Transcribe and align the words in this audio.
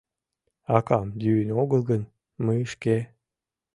—Акам 0.77 1.07
йӱын 1.23 1.49
огыл 1.61 1.81
гын, 1.89 2.01
мый 2.45 2.59
шке... 2.71 2.97